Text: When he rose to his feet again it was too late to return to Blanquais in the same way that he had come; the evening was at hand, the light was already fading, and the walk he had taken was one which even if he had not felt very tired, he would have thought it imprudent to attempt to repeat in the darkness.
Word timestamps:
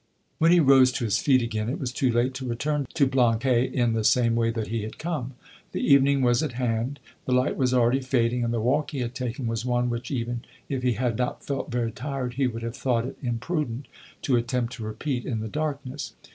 When 0.39 0.51
he 0.51 0.59
rose 0.59 0.91
to 0.93 1.03
his 1.05 1.19
feet 1.19 1.43
again 1.43 1.69
it 1.69 1.79
was 1.79 1.91
too 1.91 2.11
late 2.11 2.33
to 2.33 2.47
return 2.49 2.87
to 2.95 3.05
Blanquais 3.05 3.65
in 3.71 3.93
the 3.93 4.03
same 4.03 4.33
way 4.35 4.49
that 4.49 4.69
he 4.69 4.81
had 4.81 4.97
come; 4.97 5.35
the 5.73 5.93
evening 5.93 6.23
was 6.23 6.41
at 6.41 6.53
hand, 6.53 6.99
the 7.25 7.31
light 7.31 7.55
was 7.55 7.71
already 7.71 7.99
fading, 7.99 8.43
and 8.43 8.51
the 8.51 8.59
walk 8.61 8.89
he 8.89 9.01
had 9.01 9.13
taken 9.13 9.45
was 9.45 9.63
one 9.63 9.91
which 9.91 10.09
even 10.09 10.43
if 10.67 10.81
he 10.81 10.93
had 10.93 11.19
not 11.19 11.45
felt 11.45 11.69
very 11.69 11.91
tired, 11.91 12.33
he 12.33 12.47
would 12.47 12.63
have 12.63 12.75
thought 12.75 13.05
it 13.05 13.17
imprudent 13.21 13.85
to 14.23 14.35
attempt 14.37 14.73
to 14.73 14.83
repeat 14.83 15.23
in 15.23 15.39
the 15.39 15.47
darkness. 15.47 16.15